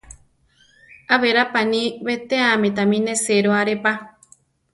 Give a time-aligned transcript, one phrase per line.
[1.13, 3.93] Á berá paní betéame tami nesero aré pa.